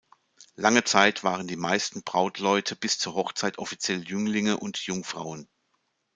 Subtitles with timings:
[0.55, 5.47] Lange Zeit waren die meisten Brautleute bis zur Hochzeit offiziell Jünglinge und Jungfrauen.